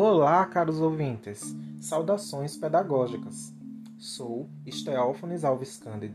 [0.00, 1.56] Olá, caros ouvintes.
[1.80, 3.52] Saudações pedagógicas.
[3.98, 6.14] Sou Esteófanes Alves Cândido,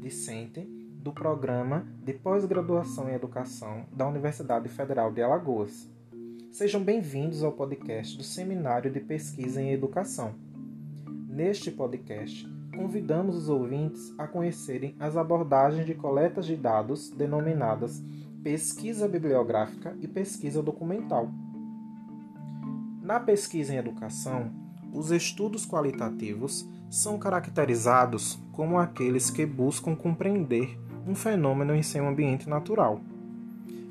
[0.00, 0.62] discente
[0.94, 5.90] do programa de pós-graduação em educação da Universidade Federal de Alagoas.
[6.50, 10.34] Sejam bem-vindos ao podcast do Seminário de Pesquisa em Educação.
[11.28, 18.02] Neste podcast, convidamos os ouvintes a conhecerem as abordagens de coletas de dados denominadas
[18.42, 21.30] pesquisa bibliográfica e pesquisa documental.
[23.00, 24.50] Na pesquisa em educação,
[24.92, 32.48] os estudos qualitativos são caracterizados como aqueles que buscam compreender um fenômeno em seu ambiente
[32.48, 33.00] natural.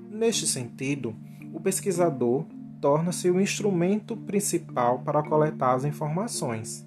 [0.09, 1.15] Neste sentido,
[1.53, 2.45] o pesquisador
[2.79, 6.85] torna-se o instrumento principal para coletar as informações.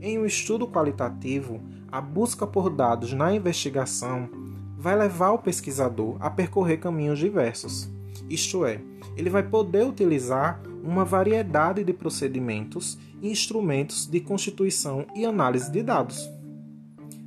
[0.00, 1.60] Em um estudo qualitativo,
[1.92, 4.30] a busca por dados na investigação
[4.78, 7.90] vai levar o pesquisador a percorrer caminhos diversos.
[8.28, 8.80] Isto é,
[9.14, 15.82] ele vai poder utilizar uma variedade de procedimentos e instrumentos de constituição e análise de
[15.82, 16.26] dados.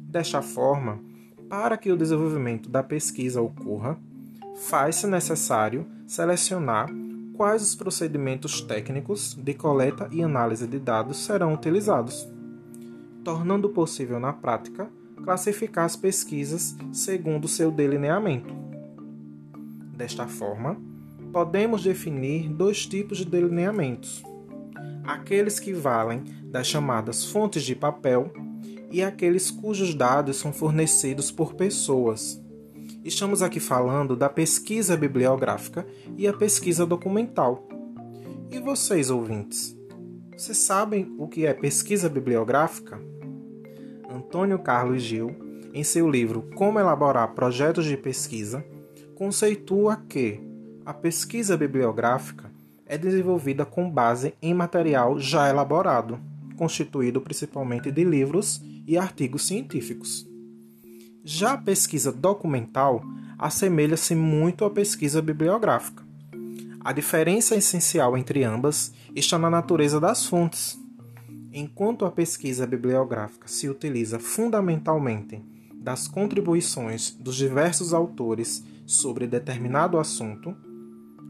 [0.09, 0.99] Desta forma,
[1.47, 3.99] para que o desenvolvimento da pesquisa ocorra,
[4.55, 6.89] faz-se necessário selecionar
[7.35, 12.27] quais os procedimentos técnicos de coleta e análise de dados serão utilizados,
[13.23, 14.89] tornando possível na prática
[15.23, 18.53] classificar as pesquisas segundo seu delineamento.
[19.95, 20.77] Desta forma,
[21.31, 24.23] podemos definir dois tipos de delineamentos:
[25.03, 28.31] aqueles que valem das chamadas fontes de papel
[28.91, 32.41] e aqueles cujos dados são fornecidos por pessoas.
[33.03, 35.85] Estamos aqui falando da pesquisa bibliográfica
[36.16, 37.67] e a pesquisa documental.
[38.51, 39.75] E vocês, ouvintes?
[40.35, 42.99] Vocês sabem o que é pesquisa bibliográfica?
[44.09, 45.29] Antônio Carlos Gil,
[45.71, 48.65] em seu livro Como Elaborar Projetos de Pesquisa,
[49.13, 50.41] conceitua que
[50.83, 52.51] a pesquisa bibliográfica
[52.87, 56.19] é desenvolvida com base em material já elaborado,
[56.57, 60.27] constituído principalmente de livros e artigos científicos.
[61.23, 63.03] Já a pesquisa documental
[63.38, 66.03] assemelha-se muito à pesquisa bibliográfica.
[66.85, 70.77] A diferença essencial entre ambas está na natureza das fontes.
[71.53, 75.41] Enquanto a pesquisa bibliográfica se utiliza fundamentalmente
[75.73, 80.53] das contribuições dos diversos autores sobre determinado assunto,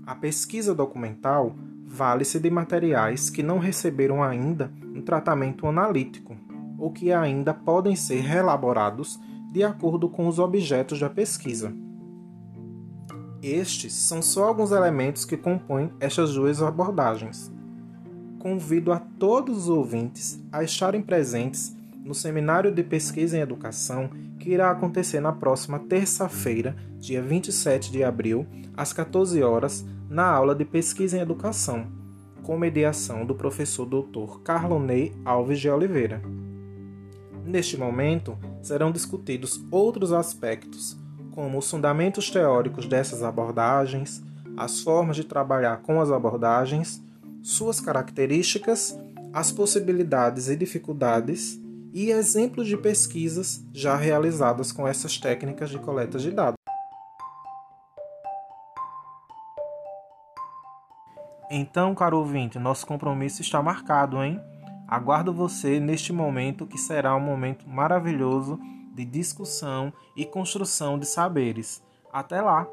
[0.07, 1.55] a pesquisa documental
[1.85, 6.35] vale-se de materiais que não receberam ainda um tratamento analítico
[6.79, 9.19] ou que ainda podem ser reelaborados
[9.51, 11.82] de acordo com os objetos da pesquisa.
[13.43, 17.51] Estes são só alguns elementos que compõem estas duas abordagens.
[18.39, 24.09] Convido a todos os ouvintes a estarem presentes no Seminário de Pesquisa em Educação
[24.39, 30.55] que irá acontecer na próxima terça-feira, dia 27 de abril, às 14 horas, na aula
[30.55, 31.87] de Pesquisa em Educação,
[32.43, 34.39] com mediação do professor Dr.
[34.41, 36.21] Carlonei Alves de Oliveira.
[37.45, 40.97] Neste momento, serão discutidos outros aspectos,
[41.33, 44.23] como os fundamentos teóricos dessas abordagens,
[44.55, 47.03] as formas de trabalhar com as abordagens,
[47.41, 48.97] suas características,
[49.33, 51.59] as possibilidades e dificuldades
[51.91, 56.55] e exemplos de pesquisas já realizadas com essas técnicas de coleta de dados.
[61.49, 64.39] Então, caro ouvinte, nosso compromisso está marcado, hein?
[64.87, 68.59] Aguardo você neste momento que será um momento maravilhoso
[68.93, 71.81] de discussão e construção de saberes.
[72.11, 72.67] Até lá!